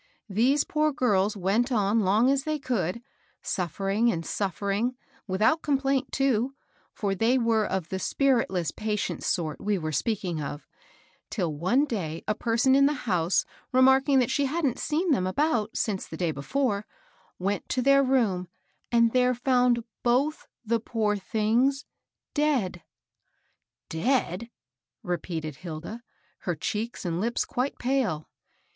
[0.29, 3.03] These poor girls went on long as they could,
[3.43, 4.95] suffering and suffering,
[5.27, 6.55] without complaint, too,—
[6.95, 10.67] for they were of the spiritless, patient sort we were speak ing of,—
[11.29, 15.27] till one day a person in the house remark ing that she hadn't seen them
[15.27, 16.87] about since the day before,
[17.37, 18.47] went to their room,
[18.91, 21.85] and there found both the poor things—
[22.33, 22.85] dead." ^^
[23.87, 24.49] Dead I"
[25.13, 26.01] repeated Hilda,
[26.39, 28.27] her cheeks and lips quite pale.